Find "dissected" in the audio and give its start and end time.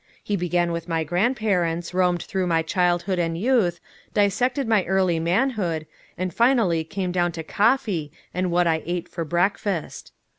4.15-4.67